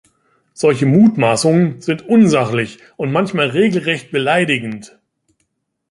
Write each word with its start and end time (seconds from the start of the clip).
Solche 0.55 0.87
Mutmaßungen 0.87 1.79
sind 1.79 2.01
unsachlich 2.09 2.79
und 2.97 3.11
manchmal 3.11 3.51
regelrecht 3.51 4.09
beleidigend. 4.09 4.97